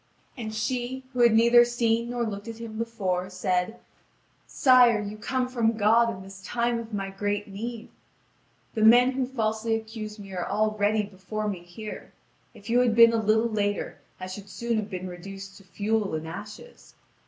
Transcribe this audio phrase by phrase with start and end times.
[0.35, 3.79] And she, who had neither seen nor looked at him before, said:
[4.47, 7.89] "Sire, you come from God in this time of my great need!
[8.73, 12.13] The men who falsely accuse me are all ready before me here;
[12.55, 16.15] if you had been a little later I should soon have been reduced to fuel
[16.15, 16.95] and ashes.